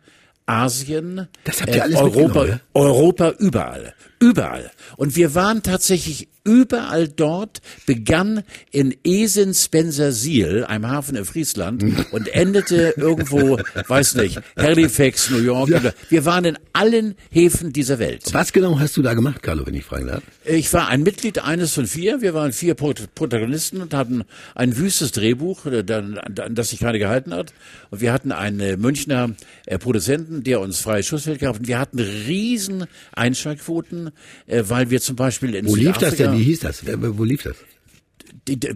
Asien, 0.50 1.28
Das 1.44 1.62
habt 1.62 1.76
ihr 1.76 1.84
alles 1.84 1.98
Europa, 1.98 2.46
ja? 2.46 2.60
Europa 2.74 3.30
überall. 3.38 3.94
Überall. 4.20 4.72
Und 4.98 5.16
wir 5.16 5.34
waren 5.36 5.64
tatsächlich 5.64 6.28
überall 6.46 7.08
dort, 7.08 7.62
begann 7.86 8.44
in 8.72 8.96
Esens-Bensersiel, 9.04 10.64
einem 10.66 10.88
Hafen 10.88 11.16
in 11.16 11.26
Friesland, 11.26 11.84
und 12.12 12.28
endete 12.34 12.94
irgendwo, 12.98 13.60
weiß 13.88 14.16
nicht, 14.16 14.42
Halifax, 14.58 15.30
New 15.30 15.38
York. 15.40 15.70
Wir 16.10 16.26
waren 16.26 16.46
in 16.46 16.58
allen 16.74 17.16
Häfen 17.30 17.72
dieser 17.74 18.00
Welt. 18.00 18.24
Was 18.34 18.52
genau 18.54 18.80
hast 18.80 18.98
du 18.98 19.02
da 19.02 19.14
gemacht, 19.14 19.44
Carlo, 19.44 19.66
wenn 19.68 19.74
ich 19.76 19.86
fragen 19.86 20.08
darf? 20.08 20.24
Ich 20.46 20.72
war 20.74 20.88
ein 20.88 21.04
Mitglied 21.04 21.40
eines 21.40 21.74
von 21.74 21.86
vier. 21.86 22.22
Wir 22.22 22.34
waren 22.34 22.52
vier 22.54 22.74
Pro- 22.74 22.94
Protagonisten 23.14 23.82
und 23.82 23.94
hatten 23.94 24.24
ein 24.56 24.78
wüstes 24.78 25.12
Drehbuch, 25.12 25.66
äh, 25.66 25.84
an 25.92 26.56
das 26.56 26.70
sich 26.70 26.80
keiner 26.80 26.98
gehalten 27.00 27.34
hat. 27.34 27.54
Und 27.92 28.02
wir 28.02 28.12
hatten 28.14 28.32
einen 28.32 28.60
äh, 28.60 28.78
Münchner 28.78 29.32
äh, 29.66 29.78
Produzenten, 29.78 30.44
der 30.44 30.62
uns 30.62 30.80
freies 30.80 31.06
Schussfeld 31.06 31.40
gab. 31.40 31.60
Und 31.60 31.68
wir 31.68 31.78
hatten 31.80 32.00
riesen 32.00 32.86
Einschaltquoten, 33.14 34.09
äh, 34.48 34.64
weil 34.68 34.90
wir 34.90 35.02
zum 35.02 35.16
Beispiel 35.16 35.56
in 35.56 35.66
Wo 35.68 35.76
lief 35.76 35.98
das 35.98 36.14
Südafrika- 36.14 36.32
denn? 36.32 36.40
Wie 36.40 36.44
hieß 36.44 36.60
das? 36.62 36.84
Wo 36.86 37.24
lief 37.24 37.44
das? 37.44 37.56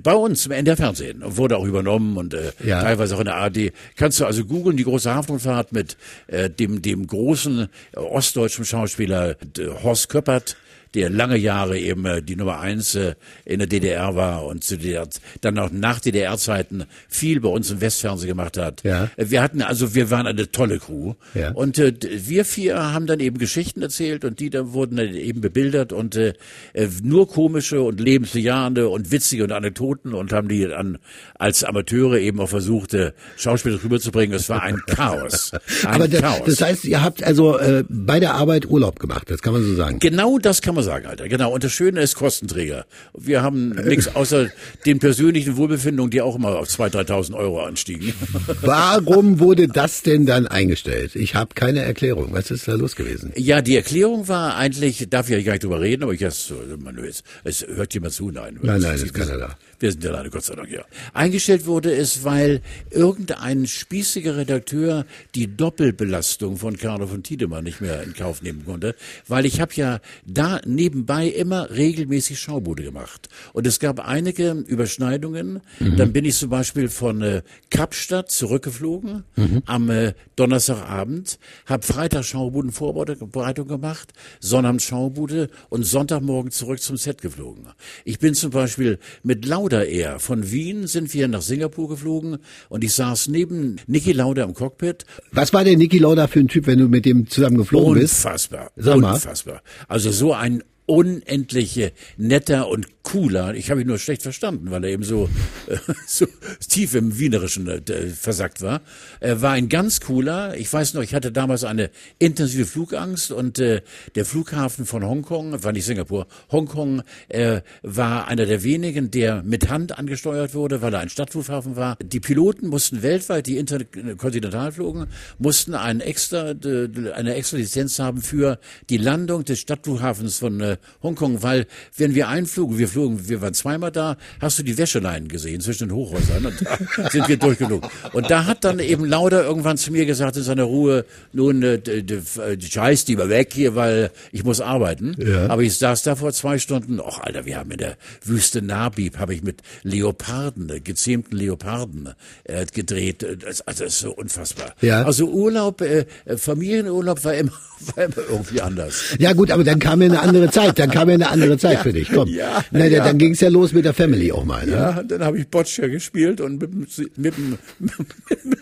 bei 0.03 0.13
uns 0.13 0.45
in 0.45 0.65
der 0.65 0.77
Fernsehen 0.77 1.21
wurde 1.25 1.57
auch 1.57 1.65
übernommen 1.65 2.17
und 2.17 2.33
äh, 2.35 2.51
Ja. 2.63 2.81
teilweise 2.81 3.15
auch 3.15 3.19
in 3.19 3.25
der 3.25 3.35
ARD. 3.35 3.71
Kannst 3.95 4.19
du 4.19 4.25
also 4.25 4.45
googeln, 4.45 4.77
die 4.77 4.83
große 4.83 5.13
Hafenfahrt 5.13 5.71
mit 5.71 5.97
äh, 6.27 6.49
dem 6.49 6.81
dem 6.81 7.07
großen 7.07 7.67
äh, 7.93 7.99
ostdeutschen 7.99 8.65
Schauspieler 8.65 9.31
äh, 9.31 9.67
Horst 9.83 10.09
Köppert, 10.09 10.57
der 10.95 11.09
lange 11.09 11.37
Jahre 11.37 11.77
eben 11.79 12.05
äh, 12.05 12.21
die 12.21 12.35
Nummer 12.35 12.59
eins 12.59 12.95
äh, 12.95 13.15
in 13.45 13.59
der 13.59 13.67
DDR 13.67 14.15
war 14.15 14.45
und 14.45 14.63
zu 14.63 14.77
der, 14.77 15.07
dann 15.41 15.57
auch 15.59 15.71
nach 15.71 15.99
DDR-Zeiten 15.99 16.85
viel 17.09 17.39
bei 17.39 17.49
uns 17.49 17.71
im 17.71 17.81
Westfernsehen 17.81 18.27
gemacht 18.29 18.57
hat. 18.57 18.83
Ja. 18.83 19.09
Äh, 19.17 19.25
Wir 19.29 19.41
hatten, 19.41 19.61
also 19.61 19.95
wir 19.95 20.09
waren 20.11 20.27
eine 20.27 20.51
tolle 20.51 20.79
Crew. 20.79 21.13
Ja. 21.33 21.51
Und 21.51 21.77
äh, 21.79 21.93
wir 22.01 22.45
vier 22.45 22.93
haben 22.93 23.07
dann 23.07 23.19
eben 23.19 23.37
Geschichten 23.37 23.81
erzählt 23.81 24.25
und 24.25 24.39
die 24.39 24.49
da 24.49 24.73
wurden 24.73 24.97
dann 24.97 25.13
eben 25.15 25.41
bebildert 25.41 25.93
und 25.93 26.15
äh, 26.15 26.33
äh, 26.73 26.87
nur 27.01 27.27
komische 27.27 27.81
und 27.81 27.99
lebensbejahende 27.99 28.89
und 28.89 29.11
witzige 29.11 29.43
und 29.45 29.51
Anekdoten 29.51 30.13
und 30.13 30.31
haben 30.31 30.47
die 30.47 30.67
dann 30.67 30.97
als 31.35 31.63
Amateure 31.63 32.19
eben 32.19 32.39
auch 32.39 32.49
versucht, 32.49 32.93
äh, 32.93 33.11
Schauspieler 33.37 33.83
rüberzubringen. 33.83 34.35
Es 34.35 34.49
war 34.49 34.61
ein 34.61 34.81
Chaos. 34.87 35.51
Ein 35.83 35.93
Aber 35.95 36.07
das, 36.07 36.21
Chaos. 36.21 36.41
das 36.45 36.61
heißt, 36.61 36.85
ihr 36.85 37.03
habt 37.03 37.23
also 37.23 37.57
äh, 37.57 37.83
bei 37.89 38.19
der 38.19 38.35
Arbeit 38.35 38.65
Urlaub 38.67 38.99
gemacht, 38.99 39.29
das 39.29 39.41
kann 39.41 39.53
man 39.53 39.63
so 39.63 39.75
sagen. 39.75 39.99
Genau 39.99 40.37
das 40.37 40.61
kann 40.61 40.75
man 40.75 40.82
sagen, 40.83 41.05
Alter. 41.07 41.27
Genau. 41.27 41.51
Und 41.53 41.63
das 41.63 41.71
Schöne 41.71 42.01
ist 42.01 42.15
Kostenträger. 42.15 42.85
Wir 43.17 43.41
haben 43.41 43.69
nichts 43.69 44.15
außer 44.15 44.49
den 44.85 44.99
persönlichen 44.99 45.57
Wohlbefindungen, 45.57 46.11
die 46.11 46.21
auch 46.21 46.35
immer 46.35 46.57
auf 46.59 46.67
2.000, 46.67 47.07
3.000 47.07 47.33
Euro 47.35 47.61
anstiegen. 47.63 48.13
Warum 48.61 49.39
wurde 49.39 49.67
das 49.67 50.01
denn 50.03 50.25
dann 50.25 50.47
eingestellt? 50.47 51.15
Ich 51.15 51.35
habe 51.35 51.53
keine 51.55 51.81
Erklärung. 51.81 52.29
Was 52.33 52.51
ist 52.51 52.67
da 52.67 52.73
los 52.73 52.95
gewesen? 52.95 53.31
Ja, 53.35 53.61
die 53.61 53.75
Erklärung 53.75 54.27
war 54.27 54.55
eigentlich, 54.57 55.07
darf 55.09 55.29
ich 55.29 55.35
ja 55.37 55.41
gar 55.43 55.53
nicht 55.53 55.63
drüber 55.63 55.81
reden, 55.81 56.03
aber 56.03 56.13
ich 56.13 56.21
es, 56.21 56.53
man, 56.79 56.97
es, 56.97 57.23
es 57.43 57.65
hört 57.67 57.93
jemand 57.93 58.13
zu, 58.13 58.31
nein. 58.31 58.59
Nein, 58.61 58.81
nein, 58.81 58.95
Es- 58.95 59.03
ist 59.03 59.13
keiner 59.13 59.37
da. 59.37 59.57
Wir 59.79 59.91
sind 59.91 60.05
alleine, 60.05 60.29
Gott 60.29 60.45
sei 60.45 60.55
Dank, 60.55 60.71
ja. 60.71 60.85
Eingestellt 61.13 61.65
wurde 61.65 61.93
es, 61.93 62.23
weil 62.23 62.61
irgendein 62.89 63.67
spießiger 63.67 64.37
Redakteur 64.37 65.05
die 65.35 65.57
Doppelbelastung 65.57 66.55
von 66.55 66.77
Carlo 66.77 67.05
von 67.07 67.21
Tiedemann 67.21 67.65
nicht 67.65 67.81
mehr 67.81 68.01
in 68.01 68.13
Kauf 68.13 68.41
nehmen 68.41 68.63
konnte, 68.65 68.95
weil 69.27 69.45
ich 69.45 69.59
habe 69.59 69.73
ja 69.75 69.99
da 70.25 70.61
nebenbei 70.75 71.27
immer 71.27 71.69
regelmäßig 71.69 72.39
Schaubude 72.39 72.83
gemacht. 72.83 73.29
Und 73.53 73.67
es 73.67 73.79
gab 73.79 73.99
einige 73.99 74.51
Überschneidungen. 74.51 75.61
Dann 75.79 76.13
bin 76.13 76.25
ich 76.25 76.35
zum 76.35 76.49
Beispiel 76.49 76.89
von 76.89 77.21
äh, 77.21 77.41
Kapstadt 77.69 78.31
zurückgeflogen 78.31 79.23
am 79.65 79.89
äh, 79.89 80.13
Donnerstagabend, 80.35 81.39
habe 81.65 81.83
Freitag 81.83 82.25
Schaubudenvorbereitung 82.25 83.67
gemacht, 83.67 84.13
Sonnabend 84.39 84.81
Schaubude 84.81 85.49
und 85.69 85.83
Sonntagmorgen 85.83 86.51
zurück 86.51 86.81
zum 86.81 86.97
Set 86.97 87.21
geflogen. 87.21 87.67
Ich 88.05 88.19
bin 88.19 88.33
zum 88.33 88.51
Beispiel 88.51 88.99
mit 89.23 89.45
Lauda 89.45 89.83
Air 89.83 90.19
von 90.19 90.51
Wien 90.51 90.87
sind 90.87 91.13
wir 91.13 91.27
nach 91.27 91.41
Singapur 91.41 91.89
geflogen 91.89 92.37
und 92.69 92.83
ich 92.83 92.93
saß 92.93 93.27
neben 93.27 93.77
Niki 93.87 94.11
Lauda 94.11 94.43
im 94.43 94.53
Cockpit 94.53 95.05
Was 95.31 95.53
war 95.53 95.63
der 95.63 95.77
Niki 95.77 95.99
Lauda 95.99 96.27
für 96.27 96.39
ein 96.39 96.47
Typ, 96.47 96.67
wenn 96.67 96.79
du 96.79 96.87
mit 96.87 97.05
dem 97.05 97.27
zusammen 97.27 97.57
geflogen 97.57 97.99
bist? 97.99 98.25
Unfassbar. 98.25 98.71
Sag 98.75 98.99
mal. 98.99 99.13
Unfassbar. 99.13 99.61
Also 99.87 100.11
so 100.11 100.33
ein 100.33 100.62
unendliche 100.85 101.93
netter 102.17 102.67
und 102.67 102.87
cooler. 103.03 103.53
Ich 103.53 103.69
habe 103.69 103.81
ihn 103.81 103.87
nur 103.87 103.99
schlecht 103.99 104.21
verstanden, 104.21 104.71
weil 104.71 104.83
er 104.85 104.91
eben 104.91 105.03
so 105.03 105.29
äh, 105.67 105.77
so 106.07 106.25
tief 106.67 106.95
im 106.95 107.19
Wienerischen 107.19 107.67
äh, 107.67 108.07
versackt 108.07 108.61
war. 108.61 108.81
Er 109.19 109.41
war 109.41 109.51
ein 109.51 109.69
ganz 109.69 109.99
cooler. 109.99 110.55
Ich 110.57 110.71
weiß 110.71 110.93
noch, 110.93 111.03
ich 111.03 111.13
hatte 111.13 111.31
damals 111.31 111.63
eine 111.63 111.89
intensive 112.19 112.65
Flugangst 112.65 113.31
und 113.31 113.59
äh, 113.59 113.81
der 114.15 114.25
Flughafen 114.25 114.85
von 114.85 115.05
Hongkong, 115.05 115.63
war 115.63 115.73
nicht 115.73 115.85
Singapur, 115.85 116.27
Hongkong 116.51 117.03
äh, 117.27 117.61
war 117.81 118.27
einer 118.27 118.45
der 118.45 118.63
wenigen, 118.63 119.11
der 119.11 119.43
mit 119.43 119.69
Hand 119.69 119.97
angesteuert 119.97 120.53
wurde, 120.53 120.81
weil 120.81 120.93
er 120.93 121.01
ein 121.01 121.09
Stadtflughafen 121.09 121.75
war. 121.75 121.97
Die 122.01 122.19
Piloten 122.19 122.67
mussten 122.67 123.03
weltweit, 123.03 123.47
die 123.47 123.57
interkontinental 123.57 124.71
flogen, 124.71 125.07
mussten 125.37 125.75
einen 125.75 125.99
extra, 125.99 126.51
eine 126.51 127.35
extra 127.35 127.57
Lizenz 127.57 127.99
haben 127.99 128.21
für 128.21 128.59
die 128.89 128.97
Landung 128.97 129.43
des 129.43 129.59
Stadtflughafens 129.59 130.39
von 130.39 130.61
äh, 130.61 130.72
Hongkong, 131.01 131.43
weil 131.43 131.65
wenn 131.97 132.15
wir 132.15 132.27
einflogen, 132.29 132.77
wir 132.77 132.87
flogen, 132.87 133.27
wir 133.27 133.41
waren 133.41 133.53
zweimal 133.53 133.91
da, 133.91 134.17
hast 134.39 134.59
du 134.59 134.63
die 134.63 134.77
Wäscheleinen 134.77 135.27
gesehen 135.27 135.61
zwischen 135.61 135.89
den 135.89 135.95
Hochhäusern 135.95 136.45
und 136.45 136.55
da 136.65 137.09
sind 137.09 137.27
wir 137.27 137.37
durchgeflogen. 137.37 137.89
Und 138.13 138.29
da 138.29 138.45
hat 138.45 138.63
dann 138.63 138.79
eben 138.79 139.05
Lauder 139.05 139.43
irgendwann 139.43 139.77
zu 139.77 139.91
mir 139.91 140.05
gesagt 140.05 140.37
in 140.37 140.43
seiner 140.43 140.63
Ruhe, 140.63 141.05
nun, 141.31 141.63
äh, 141.63 141.75
äh, 141.75 142.61
scheiß 142.61 143.05
die 143.05 143.15
mal 143.15 143.29
weg 143.29 143.51
hier, 143.53 143.75
weil 143.75 144.11
ich 144.31 144.43
muss 144.43 144.61
arbeiten. 144.61 145.15
Ja. 145.17 145.47
Aber 145.49 145.61
ich 145.61 145.77
saß 145.77 146.03
da 146.03 146.15
vor 146.15 146.31
zwei 146.33 146.57
Stunden, 146.59 146.99
ach 147.05 147.19
Alter, 147.19 147.45
wir 147.45 147.57
haben 147.57 147.71
in 147.71 147.77
der 147.77 147.97
Wüste 148.23 148.61
Nabib, 148.61 149.17
habe 149.17 149.33
ich 149.33 149.43
mit 149.43 149.61
Leoparden, 149.83 150.69
äh, 150.69 150.79
gezähmten 150.79 151.35
Leoparden 151.37 152.09
äh, 152.45 152.65
gedreht. 152.65 153.23
Äh, 153.23 153.37
Das, 153.37 153.61
also 153.61 153.83
das 153.83 153.93
ist 153.93 153.99
so 153.99 154.11
unfassbar. 154.13 154.73
Ja. 154.81 155.03
Also 155.03 155.27
Urlaub, 155.27 155.81
äh, 155.81 156.05
Familienurlaub 156.37 157.23
war 157.25 157.33
immer, 157.33 157.51
war 157.95 158.05
immer 158.05 158.17
irgendwie 158.29 158.61
anders. 158.61 159.15
Ja 159.19 159.33
gut, 159.33 159.51
aber 159.51 159.63
dann 159.63 159.79
kam 159.79 160.01
ja 160.01 160.07
eine 160.07 160.21
andere 160.21 160.49
Zeit. 160.49 160.62
Dann 160.71 160.89
kam 160.91 161.09
ja 161.09 161.15
eine 161.15 161.29
andere 161.29 161.57
Zeit 161.57 161.79
für 161.83 161.93
dich. 161.93 162.09
Komm. 162.11 162.29
Ja, 162.29 162.63
Na, 162.71 162.85
ja. 162.85 163.03
Dann 163.03 163.17
ging 163.17 163.33
es 163.33 163.39
ja 163.41 163.49
los 163.49 163.73
mit 163.73 163.85
der 163.85 163.93
Family 163.93 164.31
auch 164.31 164.45
mal. 164.45 164.65
Ne? 164.65 164.71
Ja, 164.71 165.03
dann 165.03 165.23
habe 165.23 165.37
ich 165.39 165.47
Boccia 165.47 165.87
gespielt 165.87 166.39
und 166.41 166.61
mit, 166.61 166.71
dem- 166.73 166.79
mit, 166.79 167.09
mit 167.17 167.37
dem 167.37 167.57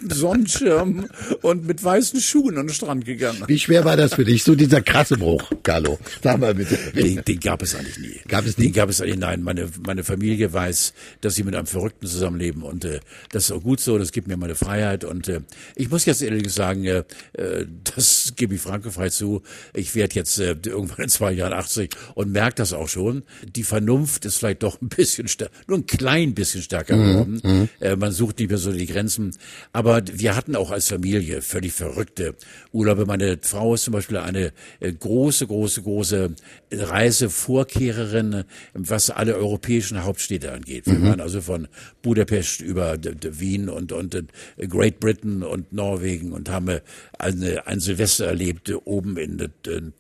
Sonnenschirm 0.10 1.08
und 1.42 1.66
mit 1.68 1.84
weißen 1.84 2.20
Schuhen 2.20 2.58
an 2.58 2.68
den 2.68 2.74
Strand 2.74 3.06
gegangen. 3.06 3.44
Wie 3.48 3.60
schwer 3.60 3.86
war 3.86 3.98
das 3.98 4.14
für 4.16 4.26
dich, 4.26 4.44
so 4.44 4.56
dieser 4.56 4.82
krasse 4.82 5.18
Bruch, 5.18 5.52
Carlo? 5.64 6.00
Sag 6.24 6.40
mal 6.40 6.54
bitte. 6.54 6.78
Den, 6.96 7.22
den 7.24 7.40
gab 7.40 7.62
es 7.62 7.76
eigentlich 7.76 8.00
nie. 8.00 8.20
Gab 8.28 8.46
es 8.46 8.58
nie? 8.58 8.66
Den 8.66 8.74
gab 8.74 8.90
es 8.90 9.02
eigentlich, 9.02 9.18
nein. 9.20 9.44
Meine, 9.44 9.68
meine 9.86 10.04
Familie 10.04 10.52
weiß, 10.54 10.94
dass 11.22 11.36
sie 11.36 11.44
mit 11.44 11.56
einem 11.56 11.68
Verrückten 11.68 12.08
zusammenleben 12.08 12.64
und 12.64 12.86
äh, 12.86 13.00
das 13.32 13.46
ist 13.46 13.52
auch 13.52 13.62
gut 13.64 13.80
so, 13.80 13.98
das 13.98 14.12
gibt 14.12 14.28
mir 14.28 14.38
meine 14.38 14.56
Freiheit 14.56 15.04
und 15.04 15.28
äh, 15.28 15.42
ich 15.76 15.90
muss 15.90 16.06
jetzt 16.06 16.22
ehrlich 16.22 16.52
sagen, 16.52 16.84
äh, 16.86 17.04
äh, 17.34 17.66
das 17.96 18.34
gebe 18.36 18.56
ich 18.56 18.62
frankefrei 18.62 19.10
zu, 19.10 19.42
ich 19.74 19.96
werde 19.96 20.16
jetzt 20.16 20.40
äh, 20.40 20.56
irgendwann 20.66 21.04
in 21.06 21.10
zwei 21.10 21.32
Jahren 21.32 21.54
80 21.54 21.91
und 22.16 22.32
merke 22.32 22.56
das 22.56 22.74
auch 22.74 22.90
schon. 22.90 23.24
Die 23.56 23.64
Vernunft 23.64 24.26
ist 24.26 24.38
vielleicht 24.38 24.64
doch 24.64 24.82
ein 24.82 24.90
bisschen 24.90 25.28
stärker, 25.28 25.54
nur 25.68 25.80
ein 25.80 25.86
klein 25.86 26.34
bisschen 26.34 26.62
stärker 26.62 26.96
Mhm, 26.96 27.06
geworden. 27.42 27.70
Äh, 27.80 27.96
man 27.96 28.12
sucht 28.12 28.40
nicht 28.40 28.50
mehr 28.50 28.58
so 28.58 28.72
die 28.72 28.86
Grenzen. 28.86 29.36
Aber 29.74 30.02
wir 30.12 30.36
hatten 30.36 30.56
auch 30.56 30.72
als 30.72 30.88
Familie 30.90 31.42
völlig 31.42 31.74
verrückte 31.74 32.36
Urlaube. 32.72 33.06
Meine 33.06 33.38
Frau 33.42 33.74
ist 33.74 33.84
zum 33.84 33.94
Beispiel 33.94 34.18
eine 34.18 34.52
äh, 34.80 34.92
große, 34.92 35.48
große, 35.48 35.82
große 35.82 36.36
Reisevorkehrerin, 36.72 38.44
was 38.74 39.10
alle 39.10 39.36
europäischen 39.36 40.04
Hauptstädte 40.04 40.52
angeht. 40.52 40.86
Wir 40.86 41.02
waren 41.04 41.22
also 41.22 41.42
von 41.42 41.68
Budapest 42.02 42.62
über 42.62 42.98
Wien 43.02 43.70
und, 43.70 43.92
und 43.92 44.16
Great 44.58 45.00
Britain 45.00 45.44
und 45.44 45.74
Norwegen 45.74 46.34
und 46.34 46.50
haben 46.50 46.68
äh, 46.70 46.82
eine, 47.18 47.68
ein 47.68 47.80
Silvester 47.80 48.26
erlebt 48.28 48.72
oben 48.86 49.18
in, 49.18 49.40
äh, 49.40 49.50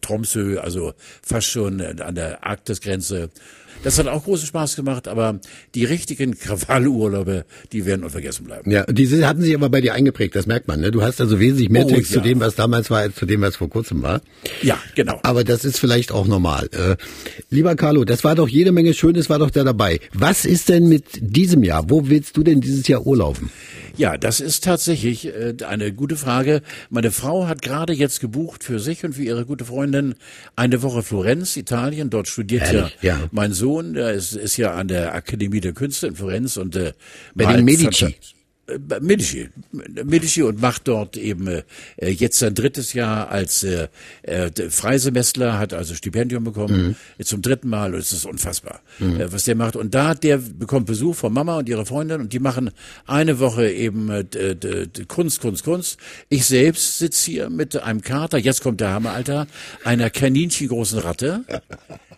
Tromsø, 0.01 0.59
also 0.59 0.93
fast 1.21 1.47
schon 1.47 1.80
an 1.81 2.15
der 2.15 2.45
Arktisgrenze. 2.45 3.29
Das 3.83 3.97
hat 3.97 4.07
auch 4.07 4.23
großen 4.23 4.47
Spaß 4.47 4.75
gemacht, 4.75 5.07
aber 5.07 5.39
die 5.75 5.85
richtigen 5.85 6.37
Krawallurlaube, 6.37 7.45
die 7.71 7.85
werden 7.85 8.03
unvergessen 8.03 8.45
bleiben. 8.45 8.69
Ja, 8.71 8.83
die 8.85 9.05
sind- 9.05 9.25
hatten 9.27 9.41
sich 9.41 9.55
aber 9.55 9.69
bei 9.69 9.81
dir 9.81 9.93
eingeprägt, 9.93 10.35
das 10.35 10.45
merkt 10.47 10.67
man. 10.67 10.79
Ne? 10.81 10.91
Du 10.91 11.01
hast 11.01 11.19
also 11.19 11.39
wesentlich 11.39 11.69
mehr 11.69 11.85
Oh, 11.85 11.89
Text 11.89 12.11
zu 12.11 12.17
ja. 12.19 12.23
dem, 12.23 12.39
was 12.39 12.55
damals 12.55 12.89
war, 12.89 12.99
als 12.99 13.15
zu 13.15 13.25
dem, 13.25 13.41
was 13.41 13.55
vor 13.55 13.69
kurzem 13.69 14.01
war. 14.03 14.21
Ja, 14.61 14.77
genau. 14.95 15.19
Aber 15.23 15.43
das 15.43 15.65
ist 15.65 15.79
vielleicht 15.79 16.11
auch 16.11 16.27
normal. 16.27 16.69
Äh, 16.71 16.95
lieber 17.49 17.75
Carlo, 17.75 18.05
das 18.05 18.23
war 18.23 18.35
doch 18.35 18.47
jede 18.47 18.71
Menge 18.71 18.93
Schönes, 18.93 19.29
war 19.29 19.39
doch 19.39 19.49
da 19.51 19.63
dabei. 19.63 19.99
Was 20.13 20.45
ist 20.45 20.69
denn 20.69 20.87
mit 20.87 21.05
diesem 21.19 21.63
Jahr? 21.63 21.89
Wo 21.89 22.07
willst 22.09 22.37
du 22.37 22.43
denn 22.43 22.61
dieses 22.61 22.87
Jahr 22.87 23.05
urlauben? 23.05 23.49
Ja, 23.97 24.17
das 24.17 24.39
ist 24.39 24.63
tatsächlich 24.63 25.27
äh, 25.27 25.53
eine 25.67 25.91
gute 25.91 26.15
Frage. 26.15 26.61
Meine 26.89 27.11
Frau 27.11 27.47
hat 27.47 27.61
gerade 27.61 27.91
jetzt 27.93 28.21
gebucht 28.21 28.63
für 28.63 28.79
sich 28.79 29.03
und 29.03 29.13
für 29.15 29.23
ihre 29.23 29.45
gute 29.45 29.65
Freundin 29.65 30.15
eine 30.55 30.81
Woche 30.81 31.03
Florenz, 31.03 31.57
Italien. 31.57 32.09
Dort 32.09 32.27
studiert 32.29 32.63
ja, 32.67 32.73
Ehrlich? 32.79 32.97
Ja. 33.01 33.19
mein 33.31 33.51
Sohn. 33.51 33.60
Der 33.93 34.13
ist, 34.13 34.33
ist 34.35 34.57
ja 34.57 34.73
an 34.73 34.87
der 34.87 35.13
Akademie 35.13 35.59
der 35.61 35.73
Künste 35.73 36.07
in 36.07 36.15
Florenz 36.15 36.57
und 36.57 36.75
äh, 36.75 36.93
Bei 37.35 37.45
den 37.55 37.65
Medici. 37.65 38.05
äh, 38.05 38.15
Medici, 39.01 39.49
Medici 40.05 40.43
und 40.43 40.61
macht 40.61 40.87
dort 40.87 41.17
eben 41.17 41.45
äh, 41.47 41.63
jetzt 42.09 42.39
sein 42.39 42.55
drittes 42.55 42.93
Jahr 42.93 43.29
als 43.29 43.63
äh, 43.63 43.89
äh, 44.21 44.49
Freisemestler, 44.69 45.59
hat 45.59 45.73
also 45.73 45.93
Stipendium 45.93 46.45
bekommen, 46.45 46.95
jetzt 47.17 47.29
zum 47.31 47.41
dritten 47.41 47.67
Mal, 47.67 47.93
und 47.93 47.99
es 47.99 48.13
ist 48.13 48.25
unfassbar, 48.25 48.79
äh, 49.01 49.25
was 49.29 49.43
der 49.43 49.55
macht. 49.55 49.75
Und 49.75 49.93
da, 49.93 50.13
der 50.15 50.37
bekommt 50.37 50.85
Besuch 50.85 51.15
von 51.17 51.33
Mama 51.33 51.57
und 51.57 51.67
ihrer 51.67 51.85
Freundin 51.85 52.21
und 52.21 52.31
die 52.31 52.39
machen 52.39 52.69
eine 53.05 53.39
Woche 53.39 53.69
eben 53.69 54.09
äh, 54.09 54.23
d- 54.23 54.87
Kunst, 55.07 55.41
Kunst, 55.41 55.63
Kunst. 55.65 55.97
Ich 56.29 56.45
selbst 56.45 56.99
sitze 56.99 57.29
hier 57.31 57.49
mit 57.49 57.75
einem 57.81 58.01
Kater, 58.01 58.37
jetzt 58.37 58.61
kommt 58.61 58.79
der 58.79 58.91
Hammer, 58.91 59.11
Alter, 59.11 59.47
einer 59.83 60.09
kaninchengroßen 60.09 60.99
Ratte. 60.99 61.43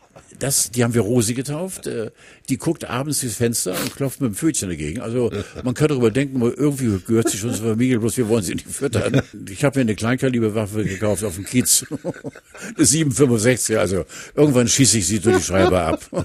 Das, 0.43 0.71
die 0.71 0.83
haben 0.83 0.93
wir 0.93 1.01
Rosi 1.01 1.33
getauft. 1.33 1.87
äh, 1.87 2.11
Die 2.49 2.57
guckt 2.57 2.83
abends 2.89 3.21
durchs 3.21 3.37
Fenster 3.37 3.71
und 3.81 3.95
klopft 3.95 4.19
mit 4.19 4.31
dem 4.31 4.35
Pfötchen 4.35 4.67
dagegen. 4.67 4.99
Also 4.99 5.31
man 5.63 5.73
könnte 5.73 5.93
darüber 5.93 6.11
denken, 6.11 6.41
irgendwie 6.41 6.99
gehört 7.07 7.29
sie 7.29 7.37
schon 7.37 7.53
zur 7.53 7.65
Familie, 7.69 7.97
bloß 7.99 8.17
wir 8.17 8.27
wollen 8.27 8.43
sie 8.43 8.53
nicht 8.55 8.67
füttern. 8.67 9.21
Ich 9.49 9.63
habe 9.63 9.79
mir 9.79 9.81
eine 9.83 9.95
Kleinkaliberwaffe 9.95 10.83
gekauft 10.83 11.23
auf 11.23 11.35
dem 11.35 11.45
Kiez. 11.45 11.85
Eine 12.75 12.85
765, 12.85 13.77
also 13.77 14.03
irgendwann 14.35 14.67
schieße 14.67 14.97
ich 14.97 15.07
sie 15.07 15.19
durch 15.19 15.37
die 15.37 15.43
Scheibe 15.43 15.79
ab. 15.79 16.01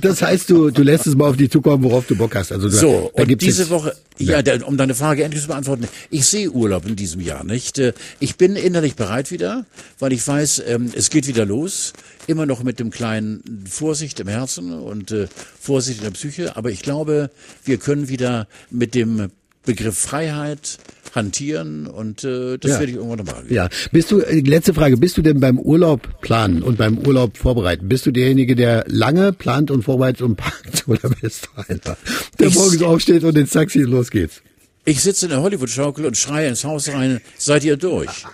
Das 0.00 0.20
heißt, 0.22 0.50
du, 0.50 0.70
du 0.70 0.82
lässt 0.82 1.06
es 1.06 1.14
mal 1.14 1.28
auf 1.28 1.36
dich 1.36 1.50
zukommen, 1.50 1.84
worauf 1.84 2.06
du 2.06 2.16
Bock 2.16 2.34
hast. 2.34 2.50
Also 2.52 2.68
du, 2.68 2.74
So, 2.74 3.12
da 3.14 3.22
und 3.22 3.40
diese 3.40 3.70
Woche, 3.70 3.94
ja, 4.18 4.42
da, 4.42 4.64
um 4.64 4.76
deine 4.76 4.94
Frage 4.94 5.22
endlich 5.24 5.42
zu 5.42 5.48
beantworten, 5.48 5.86
ich 6.10 6.26
sehe 6.26 6.50
Urlaub 6.50 6.86
in 6.86 6.96
diesem 6.96 7.20
Jahr 7.20 7.44
nicht. 7.44 7.78
Äh, 7.78 7.92
Ich 8.18 8.36
bin 8.36 8.56
innerlich 8.56 8.94
bereit 8.96 9.30
wieder, 9.30 9.66
weil 9.98 10.12
ich 10.12 10.26
weiß, 10.26 10.62
ähm, 10.66 10.90
es 10.94 11.10
geht 11.10 11.26
wieder 11.28 11.44
los. 11.46 11.92
Immer 12.30 12.46
noch 12.46 12.62
mit 12.62 12.78
dem 12.80 12.90
kleinen 12.90 13.64
Vorsicht 13.68 14.20
im 14.20 14.28
Herzen 14.28 14.72
und 14.72 15.10
äh, 15.10 15.26
Vorsicht 15.60 15.98
in 15.98 16.04
der 16.04 16.10
Psyche. 16.12 16.56
Aber 16.56 16.70
ich 16.70 16.82
glaube, 16.82 17.30
wir 17.64 17.76
können 17.76 18.08
wieder 18.08 18.46
mit 18.70 18.94
dem 18.94 19.30
Begriff 19.66 19.98
Freiheit 19.98 20.78
hantieren 21.14 21.86
und 21.86 22.24
äh, 22.24 22.56
das 22.56 22.70
Ja. 22.72 22.78
werde 22.78 22.92
ich 22.92 22.96
irgendwann 22.98 23.18
nochmal. 23.26 23.44
Ja, 23.50 23.68
bist 23.92 24.10
du, 24.10 24.20
äh, 24.20 24.40
letzte 24.40 24.72
Frage, 24.72 24.96
bist 24.96 25.16
du 25.18 25.22
denn 25.22 25.40
beim 25.40 25.58
Urlaub 25.58 26.20
planen 26.22 26.62
und 26.62 26.78
beim 26.78 26.98
Urlaub 26.98 27.36
vorbereiten? 27.36 27.88
Bist 27.88 28.06
du 28.06 28.10
derjenige, 28.12 28.54
der 28.56 28.84
lange 28.86 29.32
plant 29.32 29.70
und 29.70 29.82
vorbereitet 29.82 30.22
und 30.22 30.36
packt 30.36 30.84
oder 30.88 31.10
bist 31.20 31.48
du 31.56 31.60
einer, 31.62 31.96
der 32.38 32.46
Ich- 32.46 32.54
morgens 32.54 32.82
aufsteht 32.82 33.24
und 33.24 33.36
ins 33.36 33.50
Taxi 33.50 33.84
und 33.84 33.90
los 33.90 34.10
geht's? 34.10 34.40
Ich 34.86 35.02
sitze 35.02 35.26
in 35.26 35.30
der 35.30 35.42
Hollywood-Schaukel 35.42 36.06
und 36.06 36.16
schreie 36.16 36.48
ins 36.48 36.64
Haus 36.64 36.88
rein, 36.88 37.20
seid 37.36 37.64
ihr 37.64 37.76
durch? 37.76 38.24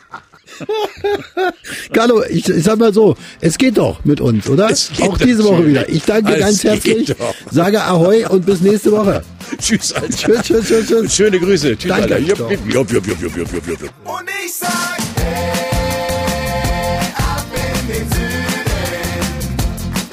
Carlo, 1.93 2.23
ich, 2.29 2.49
ich 2.49 2.65
sag 2.65 2.79
mal 2.79 2.93
so, 2.93 3.17
es 3.41 3.59
geht 3.59 3.79
doch 3.79 4.05
mit 4.05 4.21
uns, 4.21 4.49
oder? 4.49 4.71
Es 4.71 4.91
geht 4.91 5.09
Auch 5.09 5.19
diese 5.19 5.45
Woche 5.45 5.67
wieder. 5.67 5.89
Ich 5.89 6.05
danke 6.05 6.35
Es 6.35 6.41
ganz 6.41 6.65
herzlich, 6.65 7.15
sage 7.51 7.83
Ahoi 7.83 8.27
und 8.27 8.47
bis 8.47 8.61
nächste 8.61 8.93
Woche. 8.93 9.23
Tschüss, 9.61 9.93
Alter. 9.93 10.09
Tschüss, 10.11 10.43
tschüss, 10.43 10.67
tschüss, 10.67 10.87
tschüss. 10.89 11.15
Schöne 11.15 11.39
Grüße. 11.39 11.77
Tschüss, 11.77 11.89
Danke. 11.89 12.15
Alter. 12.17 12.29
Jupp, 12.29 12.51
jupp, 12.51 12.93
jupp, 12.93 13.07
jupp, 13.07 13.23
jupp, 13.23 13.37
jupp, 13.37 13.69
jupp. 13.69 13.81
Und 14.05 14.29
ich 14.45 14.55
sag, 14.55 14.71
hey, 15.17 17.01
ab 17.17 17.45
in 17.55 17.87
den 17.89 18.09
Süden, 18.11 18.67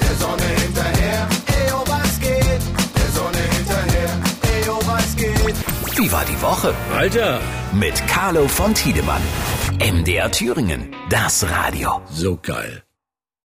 der 0.00 0.16
Sonne 0.20 0.48
hinterher, 0.62 1.28
ey, 1.46 1.72
oh, 1.72 1.84
was 1.86 2.20
geht? 2.20 2.60
Der 2.94 3.10
Sonne 3.14 3.42
hinterher, 3.56 4.10
ey, 4.42 4.68
oh, 4.70 4.80
was 4.86 5.16
geht? 5.16 5.98
Wie 5.98 6.12
war 6.12 6.24
die 6.24 6.40
Woche? 6.42 6.74
Alter. 6.96 7.40
Mit 7.72 7.94
Carlo 8.06 8.46
von 8.46 8.72
Tiedemann. 8.74 9.22
MDR 9.80 10.30
Thüringen. 10.30 10.94
Das 11.10 11.48
Radio. 11.50 12.00
So 12.08 12.38
geil. 12.40 12.83